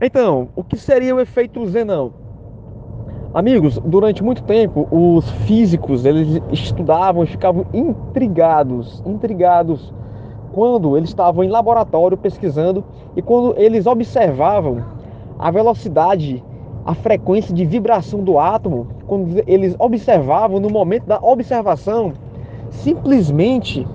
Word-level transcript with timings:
Então, 0.00 0.48
o 0.56 0.64
que 0.64 0.76
seria 0.76 1.14
o 1.14 1.20
efeito 1.20 1.64
Zenão? 1.66 2.12
Amigos, 3.32 3.78
durante 3.84 4.22
muito 4.22 4.42
tempo 4.42 4.88
os 4.90 5.28
físicos 5.46 6.04
eles 6.04 6.40
estudavam 6.52 7.26
ficavam 7.26 7.66
intrigados, 7.72 9.02
intrigados 9.06 9.92
quando 10.52 10.96
eles 10.96 11.10
estavam 11.10 11.42
em 11.42 11.48
laboratório 11.48 12.16
pesquisando 12.16 12.84
e 13.16 13.22
quando 13.22 13.54
eles 13.56 13.86
observavam 13.86 14.84
a 15.38 15.50
velocidade, 15.50 16.42
a 16.84 16.94
frequência 16.94 17.54
de 17.54 17.64
vibração 17.64 18.22
do 18.22 18.38
átomo, 18.38 18.88
quando 19.06 19.42
eles 19.46 19.74
observavam 19.78 20.60
no 20.60 20.70
momento 20.70 21.06
da 21.06 21.18
observação, 21.20 22.12
simplesmente 22.70 23.86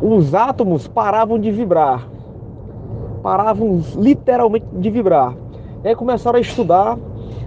os 0.00 0.34
átomos 0.34 0.88
paravam 0.88 1.38
de 1.38 1.50
vibrar 1.50 2.11
paravam 3.22 3.80
literalmente 3.96 4.66
de 4.72 4.90
vibrar. 4.90 5.34
E 5.84 5.88
aí 5.88 5.94
começaram 5.94 6.38
a 6.38 6.40
estudar, 6.40 6.98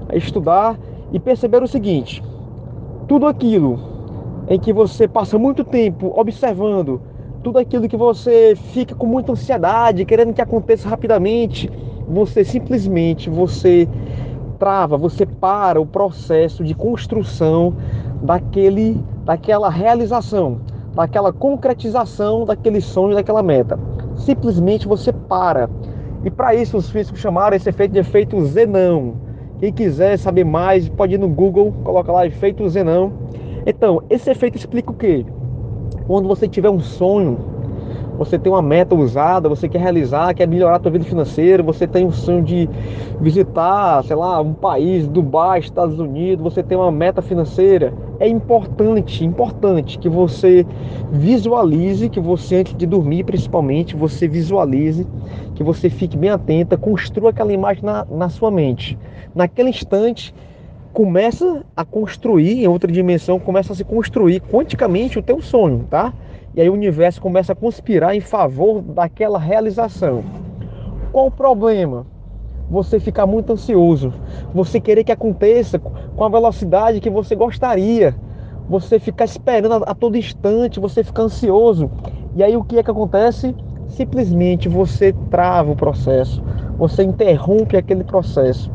a 0.09 0.15
estudar 0.15 0.77
e 1.11 1.19
perceberam 1.19 1.65
o 1.65 1.67
seguinte: 1.67 2.23
tudo 3.07 3.27
aquilo 3.27 3.79
em 4.47 4.59
que 4.59 4.71
você 4.71 5.07
passa 5.07 5.37
muito 5.37 5.63
tempo 5.63 6.13
observando, 6.15 7.01
tudo 7.43 7.59
aquilo 7.59 7.87
que 7.87 7.97
você 7.97 8.55
fica 8.55 8.95
com 8.95 9.05
muita 9.05 9.31
ansiedade, 9.31 10.05
querendo 10.05 10.33
que 10.33 10.41
aconteça 10.41 10.87
rapidamente, 10.87 11.69
você 12.07 12.43
simplesmente 12.43 13.29
você 13.29 13.87
trava, 14.59 14.97
você 14.97 15.25
para 15.25 15.81
o 15.81 15.85
processo 15.85 16.63
de 16.63 16.73
construção 16.73 17.73
daquele 18.21 18.97
daquela 19.25 19.69
realização, 19.69 20.59
daquela 20.93 21.33
concretização 21.33 22.45
daquele 22.45 22.79
sonho, 22.79 23.15
daquela 23.15 23.43
meta 23.43 23.77
simplesmente 24.17 24.87
você 24.87 25.11
para. 25.11 25.69
E 26.23 26.29
para 26.29 26.55
isso 26.55 26.77
os 26.77 26.89
físicos 26.89 27.19
chamaram 27.19 27.55
esse 27.55 27.69
efeito 27.69 27.91
de 27.91 27.99
efeito 27.99 28.43
Zenão. 28.45 29.15
Quem 29.59 29.71
quiser 29.71 30.17
saber 30.17 30.43
mais, 30.43 30.89
pode 30.89 31.15
ir 31.15 31.17
no 31.17 31.29
Google, 31.29 31.73
coloca 31.83 32.11
lá 32.11 32.25
efeito 32.25 32.67
Zenão. 32.67 33.13
Então, 33.65 34.01
esse 34.09 34.29
efeito 34.29 34.57
explica 34.57 34.91
o 34.91 34.93
quê? 34.93 35.25
Quando 36.07 36.27
você 36.27 36.47
tiver 36.47 36.69
um 36.69 36.79
sonho, 36.79 37.37
você 38.17 38.39
tem 38.39 38.51
uma 38.51 38.61
meta 38.61 38.95
usada, 38.95 39.49
você 39.49 39.67
quer 39.67 39.79
realizar, 39.79 40.33
quer 40.33 40.47
melhorar 40.47 40.77
a 40.77 40.79
sua 40.81 40.91
vida 40.91 41.05
financeira, 41.05 41.61
você 41.61 41.85
tem 41.85 42.05
um 42.05 42.11
sonho 42.11 42.43
de 42.43 42.69
visitar, 43.19 44.03
sei 44.03 44.15
lá, 44.15 44.41
um 44.41 44.53
país, 44.53 45.07
Dubai, 45.07 45.59
Estados 45.59 45.99
Unidos, 45.99 46.43
você 46.43 46.63
tem 46.63 46.77
uma 46.77 46.91
meta 46.91 47.21
financeira, 47.21 47.93
é 48.19 48.27
importante, 48.27 49.25
importante 49.25 49.99
que 49.99 50.09
você 50.09 50.65
visualize, 51.11 52.09
que 52.09 52.19
você 52.19 52.57
antes 52.57 52.75
de 52.75 52.85
dormir, 52.85 53.23
principalmente, 53.23 53.95
você 53.95 54.27
visualize, 54.27 55.05
que 55.53 55.63
você 55.63 55.89
fique 55.89 56.17
bem 56.17 56.29
atenta, 56.29 56.77
construa 56.77 57.29
aquela 57.31 57.51
imagem 57.51 57.83
na, 57.83 58.05
na 58.09 58.29
sua 58.29 58.49
mente. 58.49 58.97
Naquele 59.33 59.69
instante, 59.69 60.33
começa 60.93 61.65
a 61.75 61.83
construir 61.83 62.63
em 62.63 62.67
outra 62.67 62.89
dimensão, 62.89 63.37
começa 63.37 63.73
a 63.73 63.75
se 63.75 63.83
construir 63.83 64.39
quanticamente 64.39 65.19
o 65.19 65.21
teu 65.21 65.41
sonho, 65.41 65.85
tá? 65.89 66.13
E 66.55 66.61
aí 66.61 66.69
o 66.69 66.73
universo 66.73 67.21
começa 67.21 67.51
a 67.51 67.55
conspirar 67.55 68.15
em 68.15 68.21
favor 68.21 68.81
daquela 68.81 69.37
realização. 69.37 70.23
Qual 71.11 71.27
o 71.27 71.31
problema? 71.31 72.07
Você 72.69 72.97
ficar 72.97 73.27
muito 73.27 73.51
ansioso, 73.51 74.13
você 74.53 74.79
querer 74.79 75.03
que 75.03 75.11
aconteça 75.11 75.77
com 75.77 76.23
a 76.23 76.29
velocidade 76.29 77.01
que 77.01 77.09
você 77.09 77.35
gostaria, 77.35 78.15
você 78.69 78.99
ficar 78.99 79.25
esperando 79.25 79.83
a, 79.85 79.93
todo 79.93 80.17
instante, 80.17 80.79
você 80.79 81.03
fica 81.03 81.23
ansioso. 81.23 81.91
E 82.35 82.41
aí 82.41 82.55
o 82.55 82.63
que 82.63 82.79
é 82.79 82.83
que 82.83 82.89
acontece? 82.89 83.53
Simplesmente 83.87 84.69
você 84.69 85.13
trava 85.29 85.71
o 85.71 85.75
processo, 85.75 86.41
você 86.77 87.03
interrompe 87.03 87.75
aquele 87.75 88.03
processo. 88.05 88.71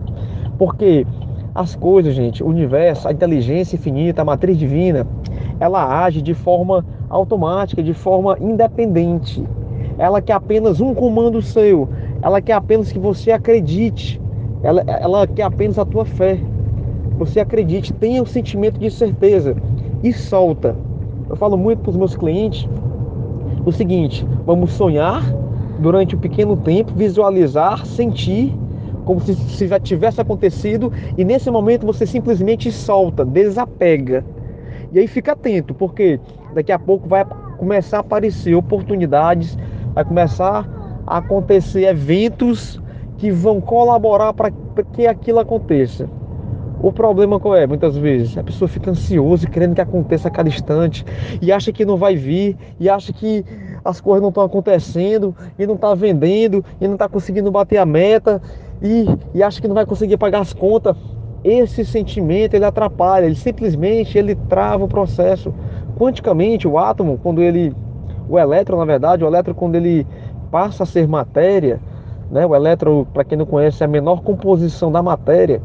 Porque 0.58 1.06
as 1.54 1.74
coisas, 1.74 2.14
gente, 2.14 2.44
o 2.44 2.46
universo, 2.46 3.08
a 3.08 3.12
inteligência 3.12 3.76
infinita, 3.76 4.22
a 4.22 4.24
matriz 4.24 4.56
divina, 4.56 5.06
ela 5.60 6.04
age 6.04 6.22
de 6.22 6.32
forma 6.32 6.84
automática, 7.08 7.82
de 7.82 7.92
forma 7.92 8.36
independente. 8.40 9.44
Ela 9.98 10.22
quer 10.22 10.32
apenas 10.32 10.80
um 10.80 10.94
comando 10.94 11.42
seu, 11.42 11.88
ela 12.22 12.40
quer 12.40 12.54
apenas 12.54 12.90
que 12.90 12.98
você 12.98 13.30
acredite, 13.30 14.20
ela, 14.62 14.82
ela 14.86 15.26
quer 15.26 15.42
apenas 15.42 15.78
a 15.78 15.84
tua 15.84 16.06
fé. 16.06 16.40
Você 17.18 17.38
acredite, 17.38 17.92
tenha 17.92 18.20
o 18.20 18.24
um 18.24 18.26
sentimento 18.26 18.80
de 18.80 18.90
certeza 18.90 19.54
e 20.02 20.12
solta. 20.12 20.74
Eu 21.28 21.36
falo 21.36 21.56
muito 21.56 21.80
para 21.80 21.90
os 21.90 21.96
meus 21.96 22.16
clientes 22.16 22.66
o 23.64 23.70
seguinte: 23.70 24.26
vamos 24.46 24.72
sonhar 24.72 25.22
durante 25.78 26.16
um 26.16 26.18
pequeno 26.18 26.56
tempo, 26.56 26.92
visualizar, 26.94 27.84
sentir 27.84 28.54
como 29.04 29.20
se, 29.20 29.34
se 29.34 29.66
já 29.66 29.78
tivesse 29.78 30.20
acontecido 30.20 30.92
e 31.16 31.24
nesse 31.24 31.50
momento 31.50 31.86
você 31.86 32.06
simplesmente 32.06 32.70
solta, 32.70 33.24
desapega. 33.24 34.24
E 34.92 34.98
aí 34.98 35.06
fica 35.06 35.32
atento, 35.32 35.74
porque 35.74 36.18
daqui 36.54 36.72
a 36.72 36.78
pouco 36.78 37.08
vai 37.08 37.24
começar 37.58 37.98
a 37.98 38.00
aparecer 38.00 38.54
oportunidades, 38.54 39.56
vai 39.94 40.04
começar 40.04 40.68
a 41.06 41.18
acontecer 41.18 41.84
eventos 41.84 42.80
que 43.18 43.30
vão 43.30 43.60
colaborar 43.60 44.32
para 44.32 44.50
que 44.92 45.06
aquilo 45.06 45.38
aconteça. 45.38 46.08
O 46.82 46.90
problema 46.90 47.38
qual 47.38 47.54
é? 47.54 47.66
Muitas 47.66 47.94
vezes 47.94 48.38
a 48.38 48.42
pessoa 48.42 48.66
fica 48.66 48.90
ansiosa 48.90 49.46
querendo 49.46 49.74
que 49.74 49.82
aconteça 49.82 50.28
a 50.28 50.30
cada 50.30 50.48
instante 50.48 51.04
e 51.42 51.52
acha 51.52 51.70
que 51.70 51.84
não 51.84 51.98
vai 51.98 52.16
vir 52.16 52.56
e 52.78 52.88
acha 52.88 53.12
que 53.12 53.44
as 53.84 54.00
coisas 54.00 54.22
não 54.22 54.30
estão 54.30 54.42
acontecendo 54.42 55.36
e 55.58 55.66
não 55.66 55.74
está 55.74 55.94
vendendo 55.94 56.64
e 56.80 56.86
não 56.86 56.94
está 56.94 57.06
conseguindo 57.06 57.50
bater 57.50 57.76
a 57.76 57.84
meta 57.84 58.40
e, 58.80 59.04
e 59.34 59.42
acha 59.42 59.60
que 59.60 59.68
não 59.68 59.74
vai 59.74 59.84
conseguir 59.84 60.16
pagar 60.16 60.40
as 60.40 60.54
contas. 60.54 60.96
Esse 61.42 61.84
sentimento 61.84 62.54
ele 62.54 62.64
atrapalha, 62.64 63.24
ele 63.24 63.34
simplesmente 63.34 64.18
ele 64.18 64.34
trava 64.34 64.84
o 64.84 64.88
processo. 64.88 65.54
Quanticamente, 65.96 66.68
o 66.68 66.78
átomo, 66.78 67.18
quando 67.22 67.42
ele, 67.42 67.74
o 68.28 68.38
elétron, 68.38 68.78
na 68.78 68.84
verdade, 68.84 69.24
o 69.24 69.26
elétron 69.26 69.54
quando 69.54 69.74
ele 69.74 70.06
passa 70.50 70.82
a 70.82 70.86
ser 70.86 71.08
matéria, 71.08 71.80
né? 72.30 72.46
O 72.46 72.54
elétron, 72.54 73.04
para 73.04 73.24
quem 73.24 73.38
não 73.38 73.46
conhece, 73.46 73.82
é 73.82 73.86
a 73.86 73.88
menor 73.88 74.22
composição 74.22 74.92
da 74.92 75.02
matéria. 75.02 75.62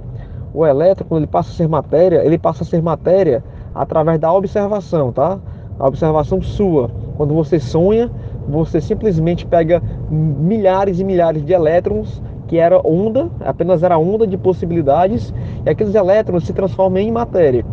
O 0.54 0.66
elétron, 0.66 1.06
quando 1.08 1.24
ele 1.24 1.32
passa 1.32 1.52
a 1.52 1.54
ser 1.54 1.68
matéria, 1.68 2.26
ele 2.26 2.38
passa 2.38 2.64
a 2.64 2.66
ser 2.66 2.82
matéria 2.82 3.44
através 3.74 4.20
da 4.20 4.32
observação, 4.32 5.12
tá? 5.12 5.38
A 5.78 5.88
observação 5.88 6.42
sua. 6.42 6.90
Quando 7.18 7.34
você 7.34 7.60
sonha, 7.60 8.10
você 8.48 8.80
simplesmente 8.80 9.46
pega 9.46 9.82
milhares 10.10 11.00
e 11.00 11.04
milhares 11.04 11.44
de 11.44 11.52
elétrons 11.52 12.22
que 12.48 12.58
era 12.58 12.80
onda, 12.84 13.30
apenas 13.42 13.84
era 13.84 13.98
onda 13.98 14.26
de 14.28 14.38
possibilidades, 14.38 15.34
e 15.66 15.70
aqueles 15.70 15.96
elétrons 15.96 16.46
se 16.46 16.54
transformam 16.54 17.00
em 17.00 17.12
matéria. 17.12 17.66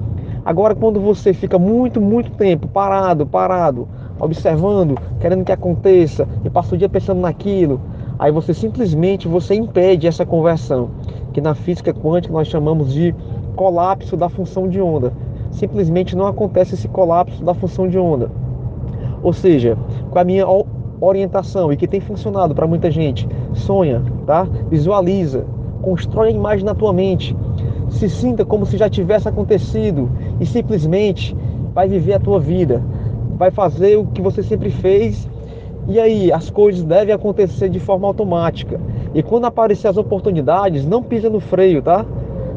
Agora, 0.44 0.74
quando 0.74 1.00
você 1.00 1.32
fica 1.32 1.58
muito, 1.58 2.00
muito 2.00 2.32
tempo 2.32 2.66
parado, 2.66 3.26
parado, 3.26 3.86
observando, 4.18 4.98
querendo 5.20 5.44
que 5.44 5.52
aconteça, 5.52 6.26
e 6.44 6.50
passa 6.50 6.74
o 6.74 6.78
dia 6.78 6.88
pensando 6.88 7.20
naquilo, 7.20 7.80
aí 8.18 8.32
você 8.32 8.52
simplesmente 8.52 9.28
você 9.28 9.54
impede 9.54 10.06
essa 10.06 10.26
conversão, 10.26 10.90
que 11.32 11.40
na 11.40 11.54
física 11.54 11.92
quântica 11.92 12.32
nós 12.32 12.48
chamamos 12.48 12.92
de 12.92 13.14
colapso 13.54 14.16
da 14.16 14.28
função 14.28 14.68
de 14.68 14.80
onda. 14.80 15.12
Simplesmente 15.50 16.16
não 16.16 16.26
acontece 16.26 16.74
esse 16.74 16.88
colapso 16.88 17.44
da 17.44 17.54
função 17.54 17.86
de 17.86 17.98
onda. 17.98 18.30
Ou 19.22 19.32
seja, 19.32 19.76
com 20.10 20.18
a 20.18 20.24
minha 20.24 20.46
orientação 21.00 21.72
e 21.72 21.76
que 21.76 21.86
tem 21.86 22.00
funcionado 22.00 22.54
para 22.54 22.66
muita 22.66 22.90
gente. 22.90 23.28
Sonha, 23.52 24.02
tá? 24.26 24.46
Visualiza, 24.70 25.44
constrói 25.82 26.28
a 26.28 26.32
imagem 26.32 26.64
na 26.64 26.74
tua 26.74 26.92
mente. 26.92 27.36
Se 27.92 28.08
sinta 28.08 28.44
como 28.44 28.66
se 28.66 28.76
já 28.76 28.88
tivesse 28.88 29.28
acontecido 29.28 30.10
e 30.40 30.46
simplesmente 30.46 31.36
vai 31.72 31.88
viver 31.88 32.14
a 32.14 32.20
tua 32.20 32.40
vida. 32.40 32.82
Vai 33.38 33.50
fazer 33.50 33.96
o 33.96 34.06
que 34.06 34.20
você 34.20 34.42
sempre 34.42 34.70
fez 34.70 35.28
e 35.88 35.98
aí 35.98 36.32
as 36.32 36.50
coisas 36.50 36.82
devem 36.82 37.14
acontecer 37.14 37.68
de 37.68 37.80
forma 37.80 38.06
automática. 38.06 38.80
E 39.14 39.22
quando 39.22 39.44
aparecer 39.44 39.88
as 39.88 39.96
oportunidades, 39.96 40.86
não 40.86 41.02
pisa 41.02 41.30
no 41.30 41.40
freio, 41.40 41.82
tá? 41.82 42.04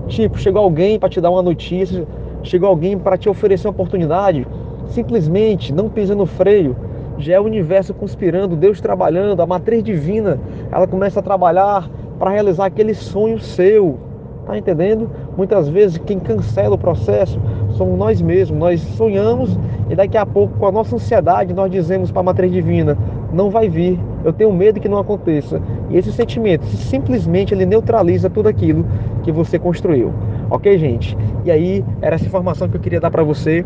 Tipo, 0.08 0.38
chegou 0.38 0.62
alguém 0.62 1.00
para 1.00 1.10
te 1.10 1.22
dar 1.22 1.32
uma 1.32 1.42
notícia, 1.42 2.08
chegou 2.44 2.70
alguém 2.70 2.98
para 2.98 3.18
te 3.18 3.28
oferecer 3.28 3.68
uma 3.68 3.72
oportunidade, 3.72 4.48
simplesmente 4.88 5.74
não 5.74 5.90
pisa 5.90 6.14
no 6.16 6.26
freio 6.26 6.76
já 7.18 7.36
é 7.36 7.40
o 7.40 7.44
universo 7.44 7.94
conspirando, 7.94 8.56
Deus 8.56 8.81
trabalhando, 8.81 9.42
a 9.42 9.46
matriz 9.46 9.84
divina, 9.84 10.40
ela 10.72 10.88
começa 10.88 11.20
a 11.20 11.24
trabalhar 11.24 11.90
para 12.20 12.31
realizar 12.31 12.66
aquele 12.66 12.94
sonho 12.94 13.40
seu. 13.40 13.98
Tá 14.46 14.58
entendendo? 14.58 15.10
Muitas 15.38 15.68
vezes 15.68 15.98
quem 15.98 16.20
cancela 16.20 16.76
o 16.76 16.78
processo 16.78 17.40
somos 17.72 17.98
nós 17.98 18.22
mesmos. 18.22 18.58
Nós 18.58 18.82
sonhamos 18.82 19.58
e 19.90 19.96
daqui 19.96 20.18
a 20.18 20.26
pouco, 20.26 20.58
com 20.58 20.68
a 20.68 20.72
nossa 20.72 20.96
ansiedade, 20.96 21.54
nós 21.54 21.72
dizemos 21.72 22.12
para 22.12 22.22
a 22.22 22.24
matriz 22.24 22.52
divina: 22.52 22.98
não 23.34 23.50
vai 23.50 23.70
vir. 23.70 24.00
Eu 24.24 24.34
tenho 24.34 24.52
medo 24.52 24.80
que 24.80 24.90
não 24.90 24.98
aconteça. 24.98 25.62
E 25.90 25.98
esse 25.98 26.12
sentimento, 26.12 26.66
simplesmente 26.66 27.54
ele 27.54 27.66
neutraliza 27.66 28.30
tudo 28.30 28.50
aquilo 28.50 28.86
que 29.24 29.32
você 29.32 29.60
construiu. 29.60 30.12
Ok, 30.50 30.78
gente? 30.78 31.18
E 31.44 31.52
aí, 31.52 31.84
era 32.02 32.16
essa 32.16 32.26
informação 32.26 32.68
que 32.68 32.78
eu 32.78 32.81
queria 32.81 33.00
dar 33.00 33.12
para 33.12 33.24
você. 33.24 33.66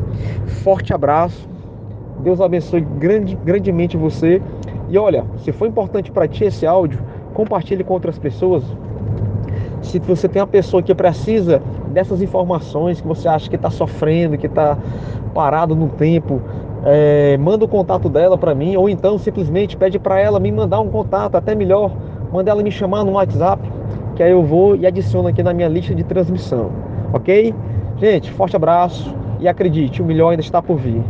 Forte 0.64 0.94
abraço 0.94 1.48
Deus 2.20 2.42
abençoe 2.42 2.82
grande, 2.82 3.38
grandemente 3.46 3.96
você. 3.96 4.42
E 4.90 4.98
olha, 4.98 5.26
se 5.38 5.52
foi 5.52 5.68
importante 5.68 6.12
para 6.12 6.28
ti 6.28 6.44
esse 6.44 6.66
áudio, 6.66 7.00
compartilhe 7.34 7.84
com 7.84 7.94
outras 7.94 8.20
pessoas. 8.20 8.64
Se 9.82 10.00
você 10.00 10.28
tem 10.28 10.42
uma 10.42 10.48
pessoa 10.48 10.84
que 10.84 10.94
precisa 10.94 11.62
dessas 11.88 12.22
informações, 12.22 13.02
que 13.02 13.08
você 13.08 13.28
acha 13.28 13.50
que 13.50 13.56
está 13.56 13.70
sofrendo, 13.70 14.38
que 14.38 14.48
está 14.48 14.78
parado 15.34 15.76
no 15.76 15.88
tempo, 15.88 16.42
é, 16.86 17.38
manda 17.38 17.66
o 17.66 17.68
contato 17.68 18.10
dela 18.10 18.38
para 18.38 18.54
mim, 18.54 18.76
ou 18.76 18.90
então 18.90 19.18
simplesmente 19.18 19.78
pede 19.78 20.00
para 20.00 20.20
ela 20.20 20.40
me 20.40 20.52
mandar 20.52 20.80
um 20.80 20.90
contato, 20.90 21.36
até 21.36 21.56
melhor, 21.56 21.92
manda 22.32 22.52
ela 22.52 22.64
me 22.64 22.72
chamar 22.72 23.04
no 23.04 23.14
WhatsApp, 23.14 23.62
que 24.16 24.24
aí 24.24 24.32
eu 24.32 24.44
vou 24.44 24.76
e 24.76 24.86
adiciono 24.86 25.28
aqui 25.28 25.42
na 25.42 25.54
minha 25.54 25.68
lista 25.68 25.96
de 25.96 26.04
transmissão, 26.04 26.72
ok? 27.14 27.54
Gente, 27.98 28.32
forte 28.32 28.56
abraço 28.56 29.14
e 29.40 29.48
acredite, 29.48 30.02
o 30.02 30.06
melhor 30.06 30.30
ainda 30.30 30.42
está 30.42 30.62
por 30.62 30.78
vir. 30.78 31.04